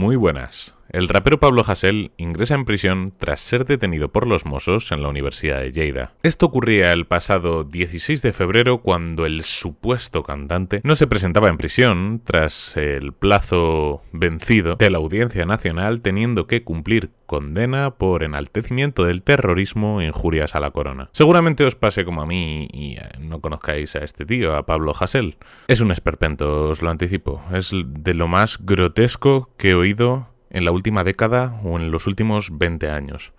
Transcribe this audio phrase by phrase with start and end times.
[0.00, 0.72] Muy buenas.
[0.92, 5.08] El rapero Pablo Hasél ingresa en prisión tras ser detenido por los Mossos en la
[5.08, 6.14] Universidad de Lleida.
[6.24, 11.58] Esto ocurría el pasado 16 de febrero cuando el supuesto cantante no se presentaba en
[11.58, 19.04] prisión tras el plazo vencido de la Audiencia Nacional teniendo que cumplir condena por enaltecimiento
[19.04, 21.10] del terrorismo e injurias a la corona.
[21.12, 24.92] Seguramente os pase como a mí y eh, no conozcáis a este tío, a Pablo
[24.98, 25.36] Hasél.
[25.68, 27.40] Es un esperpento, os lo anticipo.
[27.54, 32.06] Es de lo más grotesco que he oído en la última década o en los
[32.06, 33.32] últimos 20 años.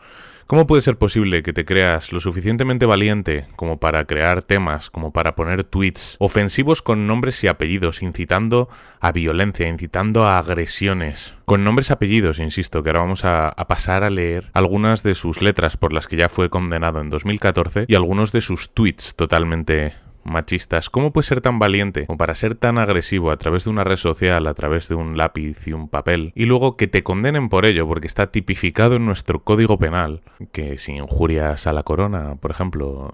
[0.51, 5.13] ¿Cómo puede ser posible que te creas lo suficientemente valiente como para crear temas, como
[5.13, 8.67] para poner tweets ofensivos con nombres y apellidos, incitando
[8.99, 11.35] a violencia, incitando a agresiones?
[11.45, 15.41] Con nombres y apellidos, insisto, que ahora vamos a, pasar a leer algunas de sus
[15.41, 19.93] letras por las que ya fue condenado en 2014 y algunos de sus tweets totalmente
[20.23, 20.89] machistas.
[20.89, 23.97] ¿Cómo puedes ser tan valiente como para ser tan agresivo a través de una red
[23.97, 27.65] social, a través de un lápiz y un papel, y luego que te condenen por
[27.65, 32.51] ello, porque está tipificado en nuestro código penal, que si injurias a la corona, por
[32.51, 33.13] ejemplo,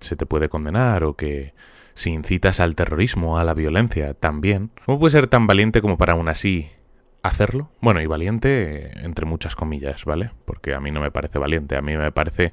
[0.00, 1.54] se te puede condenar, o que
[1.94, 4.70] si incitas al terrorismo, a la violencia, también.
[4.84, 6.68] ¿Cómo puedes ser tan valiente como para aún así
[7.22, 7.70] hacerlo?
[7.80, 10.30] Bueno, y valiente entre muchas comillas, ¿vale?
[10.44, 12.52] Porque a mí no me parece valiente, a mí me parece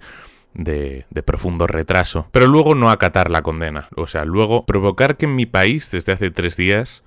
[0.53, 2.27] de, de, profundo retraso.
[2.31, 3.89] Pero luego no acatar la condena.
[3.95, 7.03] O sea, luego provocar que en mi país, desde hace tres días,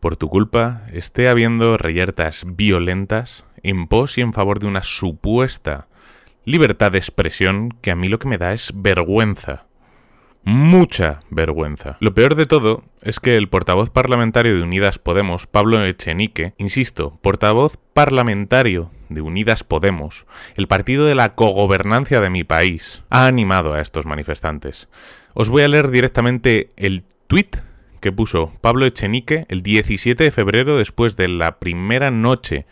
[0.00, 5.88] por tu culpa, esté habiendo reyertas violentas en pos y en favor de una supuesta
[6.44, 9.66] libertad de expresión que a mí lo que me da es vergüenza
[10.42, 11.96] mucha vergüenza.
[12.00, 17.18] Lo peor de todo es que el portavoz parlamentario de Unidas Podemos, Pablo Echenique, insisto,
[17.22, 23.74] portavoz parlamentario de Unidas Podemos, el partido de la cogobernancia de mi país, ha animado
[23.74, 24.88] a estos manifestantes.
[25.34, 27.56] Os voy a leer directamente el tuit
[28.00, 32.66] que puso Pablo Echenique el 17 de febrero después de la primera noche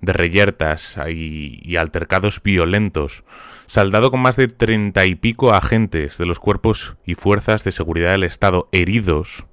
[0.00, 3.24] de reyertas y, y, altercados violentos,
[3.68, 8.10] saldado con más de treinta y pico agentes de los cuerpos y fuerzas de seguridad
[8.10, 9.46] del Estado heridos,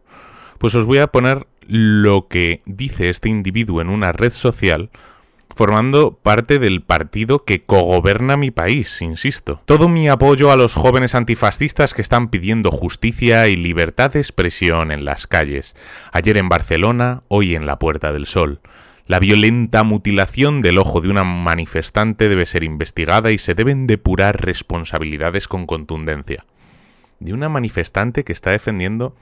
[0.58, 4.90] pues os voy a poner lo que dice este individuo en una red social
[5.56, 9.62] formando parte del partido que cogoberna mi país, insisto.
[9.66, 14.92] Todo mi apoyo a los jóvenes antifascistas que están pidiendo justicia y libertad de expresión
[14.92, 15.76] en las calles,
[16.12, 18.60] ayer en Barcelona, hoy en la Puerta del Sol.
[19.08, 24.44] La violenta mutilación del ojo de una manifestante debe ser investigada y se deben depurar
[24.44, 26.44] responsabilidades con contundencia.
[27.20, 29.16] De una manifestante que está defendiendo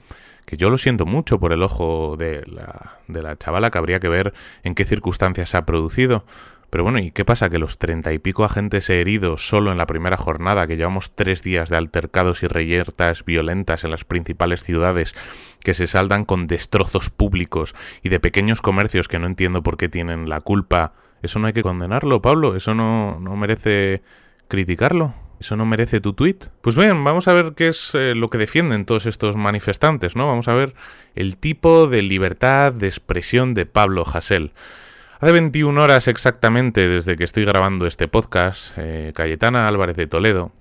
[0.46, 4.00] que yo lo siento mucho por el ojo de la, de la chavala, que habría
[4.00, 6.24] que ver en qué circunstancias se ha producido.
[6.74, 7.50] Pero bueno, ¿y qué pasa?
[7.50, 11.44] Que los treinta y pico agentes heridos solo en la primera jornada, que llevamos tres
[11.44, 15.14] días de altercados y reyertas violentas en las principales ciudades,
[15.62, 19.88] que se saldan con destrozos públicos y de pequeños comercios que no entiendo por qué
[19.88, 20.94] tienen la culpa.
[21.22, 22.56] Eso no hay que condenarlo, Pablo.
[22.56, 24.02] Eso no, no merece
[24.48, 25.14] criticarlo.
[25.38, 26.38] ¿Eso no merece tu tweet?
[26.60, 30.26] Pues bien, vamos a ver qué es eh, lo que defienden todos estos manifestantes, ¿no?
[30.26, 30.74] Vamos a ver
[31.14, 34.50] el tipo de libertad de expresión de Pablo Hasél.
[35.20, 40.52] Hace 21 horas exactamente desde que estoy grabando este podcast, eh, Cayetana Álvarez de Toledo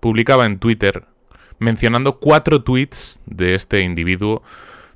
[0.00, 1.06] publicaba en Twitter
[1.58, 4.42] mencionando cuatro tweets de este individuo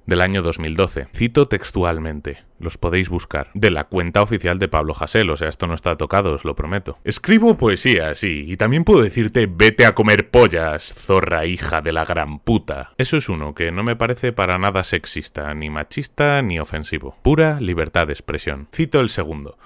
[0.05, 1.09] del año 2012.
[1.15, 5.67] Cito textualmente, los podéis buscar, de la cuenta oficial de Pablo Hasél, o sea, esto
[5.67, 6.99] no está tocado, os lo prometo.
[7.05, 12.05] Escribo poesía, sí, y también puedo decirte vete a comer pollas, zorra hija de la
[12.05, 12.93] gran puta.
[12.99, 17.17] Eso es uno que no me parece para nada sexista, ni machista, ni ofensivo.
[17.23, 18.69] Pura libertad de expresión.
[18.73, 19.59] Cito el segundo.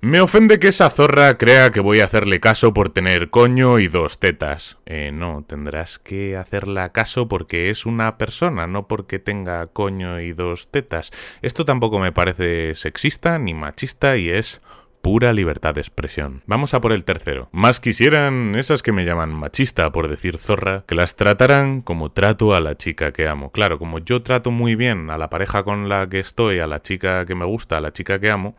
[0.00, 3.88] Me ofende que esa zorra crea que voy a hacerle caso por tener coño y
[3.88, 4.78] dos tetas.
[4.86, 10.32] Eh, no, tendrás que hacerle caso porque es una persona, no porque tenga coño y
[10.32, 11.10] dos tetas.
[11.42, 14.62] Esto tampoco me parece sexista ni machista y es
[15.02, 16.42] pura libertad de expresión.
[16.46, 17.48] Vamos a por el tercero.
[17.50, 22.54] Más quisieran esas que me llaman machista por decir zorra, que las trataran como trato
[22.54, 23.50] a la chica que amo.
[23.50, 26.82] Claro, como yo trato muy bien a la pareja con la que estoy, a la
[26.82, 28.54] chica que me gusta, a la chica que amo,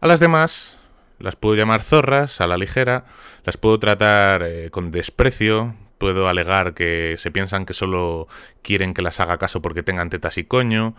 [0.00, 0.75] a las demás
[1.18, 3.04] las puedo llamar zorras a la ligera,
[3.44, 8.28] las puedo tratar eh, con desprecio, puedo alegar que se piensan que solo
[8.62, 10.94] quieren que las haga caso porque tengan tetas y coño.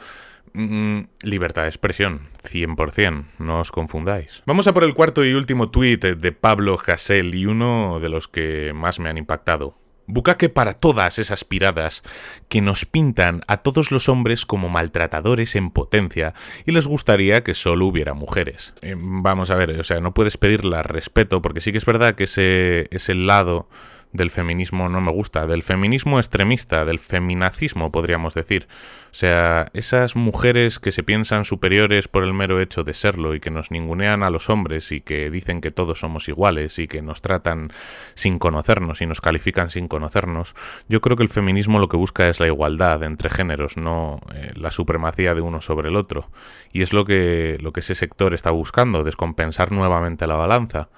[0.54, 4.42] Mm, libertad de expresión, 100%, no os confundáis.
[4.46, 8.28] Vamos a por el cuarto y último tuit de Pablo Hasél y uno de los
[8.28, 9.76] que más me han impactado.
[10.08, 12.02] Bucaque para todas esas piradas
[12.50, 16.34] que nos pintan a todos los hombres como maltratadores en potencia
[16.66, 18.74] y les gustaría que solo hubiera mujeres.
[18.82, 22.16] Eh, vamos a ver, o sea, no puedes pedirle respeto porque sí que es verdad
[22.16, 23.68] que ese es el lado
[24.14, 28.68] del feminismo no me gusta, del feminismo extremista, del feminacismo podríamos decir.
[29.12, 33.40] O sea, esas mujeres que se piensan superiores por el mero hecho de serlo y
[33.40, 37.02] que nos ningunean a los hombres y que dicen que todos somos iguales y que
[37.02, 37.70] nos tratan
[38.14, 40.56] sin conocernos y nos califican sin conocernos,
[40.88, 44.52] yo creo que el feminismo lo que busca es la igualdad entre géneros, no eh,
[44.56, 46.30] la supremacía de uno sobre el otro.
[46.72, 50.90] Y es lo que, lo que ese sector está buscando, descompensar nuevamente la balanza.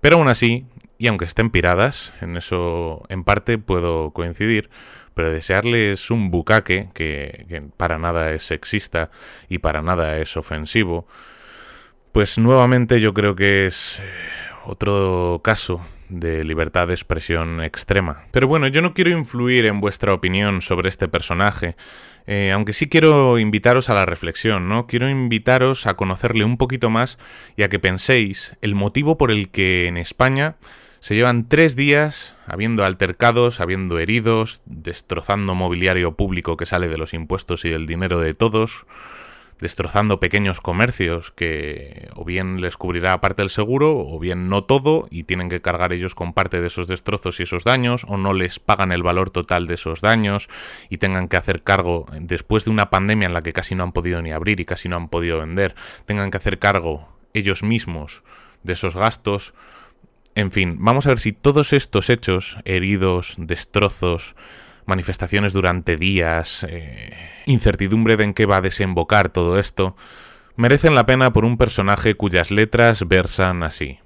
[0.00, 0.66] Pero aún así,
[1.04, 4.70] y aunque estén piradas, en eso en parte puedo coincidir,
[5.12, 9.10] pero desearles un bucaque, que, para nada es sexista
[9.50, 11.06] y para nada es ofensivo,
[12.12, 14.04] pues nuevamente yo creo que es eh,
[14.64, 18.24] otro caso de libertad de expresión extrema.
[18.30, 21.76] Pero bueno, yo no quiero influir en vuestra opinión sobre este personaje,
[22.26, 24.86] eh, aunque sí quiero invitaros a la reflexión, ¿no?
[24.86, 27.18] Quiero invitaros a conocerle un poquito más
[27.58, 30.56] y a que penséis el motivo por el que en España
[31.04, 37.12] se llevan tres días habiendo altercados, habiendo heridos, destrozando mobiliario público que sale de los
[37.12, 38.86] impuestos y del dinero de todos,
[39.58, 45.06] destrozando pequeños comercios que o bien les cubrirá parte del seguro o bien no todo
[45.10, 48.32] y tienen que cargar ellos con parte de esos destrozos y esos daños o no
[48.32, 50.48] les pagan el valor total de esos daños
[50.88, 53.92] y tengan que hacer cargo después de una pandemia en la que casi no han
[53.92, 55.74] podido ni abrir y casi no han podido vender,
[56.06, 58.24] tengan que hacer cargo ellos mismos
[58.62, 59.52] de esos gastos
[60.34, 64.34] en fin, vamos a ver si todos estos hechos, heridos, destrozos,
[64.86, 67.12] manifestaciones durante días, eh,
[67.46, 69.96] incertidumbre de en qué va a desembocar todo esto,
[70.56, 73.98] merecen la pena por un personaje cuyas letras versan así.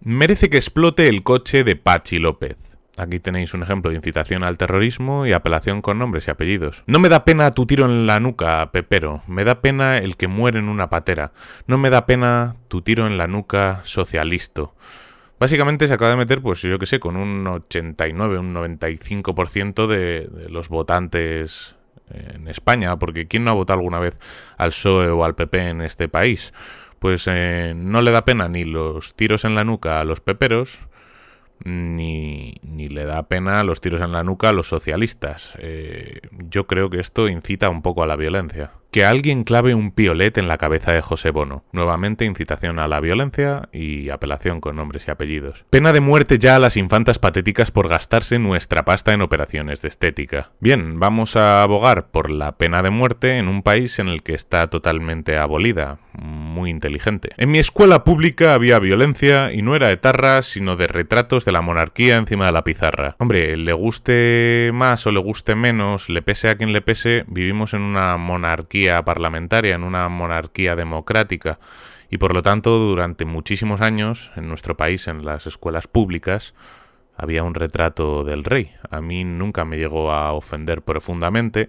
[0.00, 2.74] Merece que explote el coche de Pachi López.
[2.96, 6.84] Aquí tenéis un ejemplo de incitación al terrorismo y apelación con nombres y apellidos.
[6.86, 9.22] No me da pena tu tiro en la nuca, Pepero.
[9.26, 11.32] Me da pena el que muere en una patera.
[11.66, 14.74] No me da pena tu tiro en la nuca, socialisto.
[15.38, 20.28] Básicamente se acaba de meter, pues yo que sé, con un 89, un 95% de,
[20.28, 21.76] de los votantes
[22.10, 24.18] en España, porque ¿quién no ha votado alguna vez
[24.56, 26.52] al PSOE o al PP en este país?
[26.98, 30.80] Pues eh, no le da pena ni los tiros en la nuca a los peperos,
[31.64, 35.56] ni, ni, le da pena los tiros en la nuca a los socialistas.
[35.58, 39.90] Eh, yo creo que esto incita un poco a la violencia que alguien clave un
[39.90, 41.64] piolet en la cabeza de José Bono.
[41.72, 45.64] Nuevamente incitación a la violencia y apelación con nombres y apellidos.
[45.68, 49.88] Pena de muerte ya a las infantas patéticas por gastarse nuestra pasta en operaciones de
[49.88, 50.52] estética.
[50.60, 54.34] Bien, vamos a abogar por la pena de muerte en un país en el que
[54.34, 55.98] está totalmente abolida.
[56.12, 57.30] Muy inteligente.
[57.36, 61.50] En mi escuela pública había violencia y no era de tarras, sino de retratos de
[61.50, 63.16] la monarquía encima de la pizarra.
[63.18, 67.74] Hombre, le guste más o le guste menos, le pese a quien le pese, vivimos
[67.74, 71.58] en una monarquía parlamentaria, en una monarquía democrática.
[72.10, 76.54] Y por lo tanto, durante muchísimos años, en nuestro país, en las escuelas públicas,
[77.16, 78.72] había un retrato del rey.
[78.90, 81.68] A mí nunca me llegó a ofender profundamente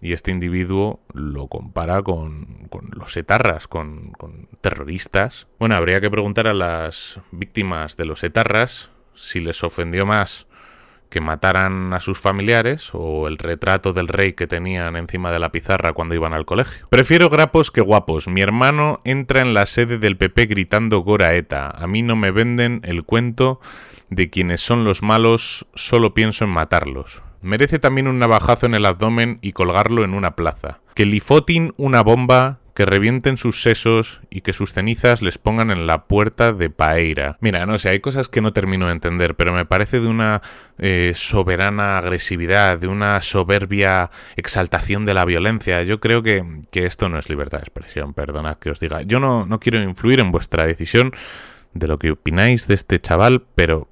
[0.00, 5.46] y este individuo lo compara con, los etarras, con, con, terroristas.
[5.58, 10.46] Bueno, habría que preguntar a las víctimas de los etarras si les ofendió más
[11.12, 15.52] que mataran a sus familiares o el retrato del rey que tenían encima de la
[15.52, 16.86] pizarra cuando iban al colegio.
[16.88, 18.28] Prefiero grapos que guapos.
[18.28, 21.68] Mi hermano entra en la sede del PP gritando Goraeta.
[21.68, 23.60] A mí no me venden el cuento
[24.08, 27.22] de quienes son los malos, solo pienso en matarlos.
[27.42, 30.80] Merece también un navajazo en el abdomen y colgarlo en una plaza.
[30.94, 35.86] Que lifotin una bomba que revienten sus sesos y que sus cenizas les pongan en
[35.86, 37.36] la puerta de Paeira.
[37.40, 40.42] Mira, no sé, hay cosas que no termino de entender, pero me parece de una
[40.78, 45.82] eh, soberana agresividad, de una soberbia exaltación de la violencia.
[45.82, 49.02] Yo creo que, que esto no es libertad de expresión, perdonad que os diga.
[49.02, 51.12] Yo no, no quiero influir en vuestra decisión
[51.74, 53.88] de lo que opináis de este chaval, pero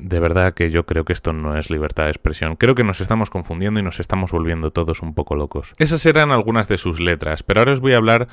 [0.00, 2.56] de verdad que yo creo que esto no es libertad de expresión.
[2.56, 5.74] Creo que nos estamos confundiendo y nos estamos volviendo todos un poco locos.
[5.78, 8.28] Esas eran algunas de sus letras, pero ahora os voy a hablar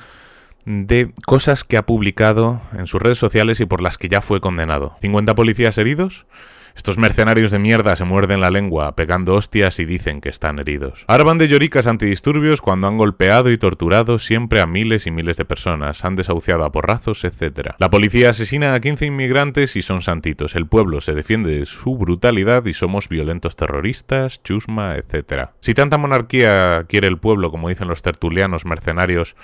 [0.64, 4.40] de cosas que ha publicado en sus redes sociales y por las que ya fue
[4.40, 4.96] condenado.
[5.00, 6.26] ¿50 policías heridos?
[6.78, 11.04] Estos mercenarios de mierda se muerden la lengua, pegando hostias y dicen que están heridos.
[11.08, 15.44] Ahora de lloricas antidisturbios cuando han golpeado y torturado siempre a miles y miles de
[15.44, 17.70] personas, han desahuciado a porrazos, etc.
[17.78, 20.54] La policía asesina a 15 inmigrantes y son santitos.
[20.54, 25.48] El pueblo se defiende de su brutalidad y somos violentos terroristas, chusma, etc.
[25.58, 29.34] Si tanta monarquía quiere el pueblo, como dicen los tertulianos mercenarios,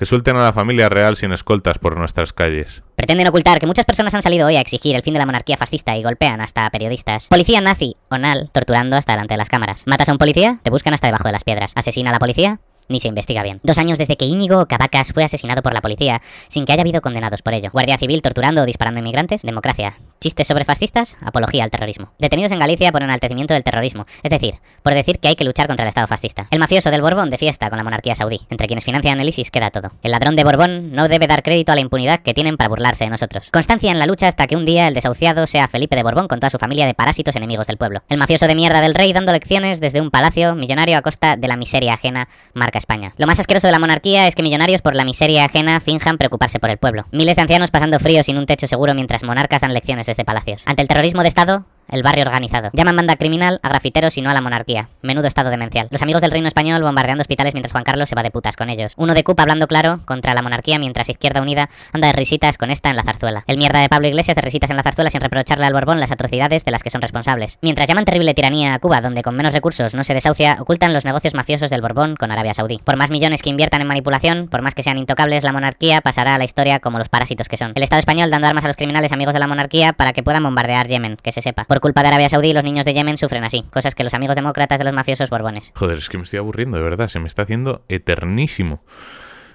[0.00, 2.82] que suelten a la familia real sin escoltas por nuestras calles.
[2.96, 5.58] Pretenden ocultar que muchas personas han salido hoy a exigir el fin de la monarquía
[5.58, 7.26] fascista y golpean hasta periodistas.
[7.26, 9.82] Policía nazi o nal torturando hasta delante de las cámaras.
[9.84, 10.58] ¿Matas a un policía?
[10.62, 11.72] Te buscan hasta debajo de las piedras.
[11.74, 12.60] ¿Asesina a la policía?
[12.88, 13.60] ni se investiga bien.
[13.62, 17.02] Dos años desde que Íñigo Cavacas fue asesinado por la policía, sin que haya habido
[17.02, 17.70] condenados por ello.
[17.70, 19.94] Guardia Civil torturando o disparando inmigrantes, democracia.
[20.22, 22.12] Chistes sobre fascistas, apología al terrorismo.
[22.18, 25.66] Detenidos en Galicia por enaltecimiento del terrorismo, es decir, por decir que hay que luchar
[25.66, 26.46] contra el Estado fascista.
[26.50, 28.42] El mafioso del Borbón de fiesta con la monarquía saudí.
[28.50, 29.92] Entre quienes financian el ISIS queda todo.
[30.02, 33.04] El ladrón de Borbón no debe dar crédito a la impunidad que tienen para burlarse
[33.04, 33.48] de nosotros.
[33.50, 36.38] Constancia en la lucha hasta que un día el desahuciado sea Felipe de Borbón con
[36.38, 38.02] toda su familia de parásitos enemigos del pueblo.
[38.10, 41.48] El mafioso de mierda del rey dando lecciones desde un palacio millonario a costa de
[41.48, 43.14] la miseria ajena, marca España.
[43.16, 46.58] Lo más asqueroso de la monarquía es que millonarios por la miseria ajena finjan preocuparse
[46.58, 47.06] por el pueblo.
[47.10, 50.62] Miles de ancianos pasando frío sin un techo seguro mientras monarcas dan lecciones desde palacios.
[50.66, 52.70] Ante el terrorismo de Estado, el barrio organizado.
[52.72, 54.88] Llaman banda criminal a grafiteros y no a la monarquía.
[55.02, 55.88] Menudo estado demencial.
[55.90, 58.70] Los amigos del reino español bombardeando hospitales mientras Juan Carlos se va de putas con
[58.70, 58.92] ellos.
[58.96, 62.70] Uno de CUP hablando claro contra la monarquía mientras Izquierda Unida anda de risitas con
[62.70, 63.44] esta en la zarzuela.
[63.46, 66.10] El mierda de Pablo Iglesias de risitas en la zarzuela sin reprocharle al Borbón las
[66.10, 67.58] atrocidades de las que son responsables.
[67.62, 71.04] Mientras llaman terrible tiranía a Cuba, donde con menos recursos no se desahucia, ocultan los
[71.04, 72.78] negocios mafiosos del Borbón con Arabia Saudí.
[72.84, 76.34] Por más millones que inviertan en manipulación, por más que sean intocables, la monarquía pasará
[76.34, 77.72] a la historia como los parásitos que son.
[77.74, 80.42] El Estado español dando armas a los criminales amigos de la monarquía para que puedan
[80.42, 81.64] bombardear Yemen, que se sepa.
[81.80, 84.78] Culpa de Arabia Saudí, los niños de Yemen sufren así, cosas que los amigos demócratas
[84.78, 85.72] de los mafiosos borbones.
[85.74, 88.82] Joder, es que me estoy aburriendo, de verdad, se me está haciendo eternísimo.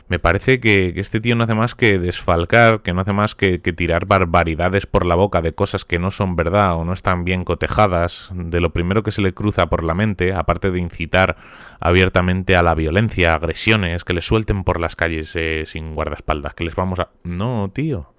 [0.07, 3.57] Me parece que, este tío no hace más que desfalcar, que no hace más que,
[3.57, 7.43] tirar barbaridades por la boca de cosas que no son verdad o no están bien
[7.43, 11.37] cotejadas, de lo primero que se le cruza por la mente, aparte de incitar
[11.79, 16.65] abiertamente a la violencia, agresiones, que le suelten por las calles eh, sin guardaespaldas, que
[16.65, 17.09] les vamos a...
[17.23, 18.14] No, tío.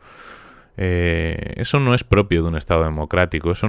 [0.77, 3.69] Eh, eso no es propio de un Estado democrático, eso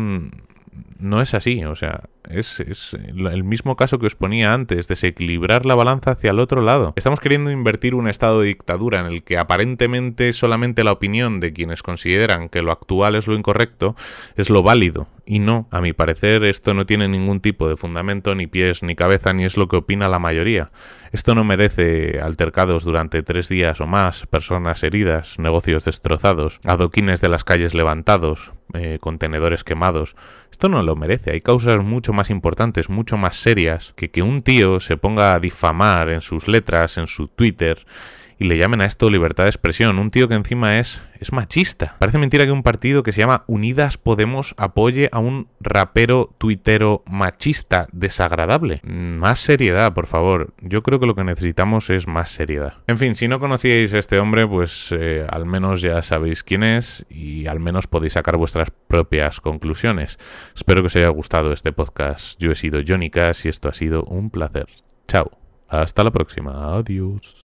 [1.00, 5.66] no es así, o sea, es, es, el mismo caso que os ponía antes, desequilibrar
[5.66, 6.94] la balanza hacia el otro lado.
[6.96, 11.54] Estamos queriendo invertir un estado de dictadura en el que aparentemente solamente la opinión de
[11.54, 13.96] quienes consideran que lo actual es lo incorrecto
[14.36, 15.08] es lo válido.
[15.30, 18.96] Y no, a mi parecer esto no tiene ningún tipo de fundamento, ni pies, ni
[18.96, 20.72] cabeza, ni es lo que opina la mayoría.
[21.12, 27.28] Esto no merece altercados durante tres días o más, personas heridas, negocios destrozados, adoquines de
[27.28, 30.16] las calles levantados, eh, contenedores quemados.
[30.50, 31.32] Esto no lo merece.
[31.32, 35.42] Hay causas mucho más importantes, mucho más serias, que que un tío se ponga a
[35.42, 37.86] difamar en sus letras, en su Twitter,
[38.40, 40.00] y le llamen a esto libertad de expresión.
[40.00, 41.96] Un tío que encima es, es machista.
[42.00, 47.04] Parece mentira que un partido que se llama Unidas Podemos apoye a un rapero tuitero
[47.08, 48.82] machista desagradable.
[48.84, 50.54] Más seriedad, por favor.
[50.62, 52.76] Yo creo que lo que necesitamos es más seriedad.
[52.88, 56.64] En fin, si no conocíais a este hombre, pues eh, al menos ya sabéis quién
[56.64, 60.20] es y al menos podéis sacar vuestras propias conclusiones.
[60.56, 62.40] Espero que os haya gustado este podcast.
[62.40, 64.68] Yo he sido Johnny Cash y esto ha sido un placer.
[65.08, 65.32] Chao.
[65.68, 66.78] Hasta la próxima.
[66.78, 67.47] Adiós.